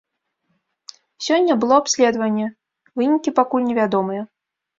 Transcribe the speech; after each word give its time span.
Сёння 1.25 1.57
было 1.63 1.73
абследаванне, 1.81 2.47
вынікі 3.01 3.35
пакуль 3.43 3.67
невядомыя. 3.71 4.21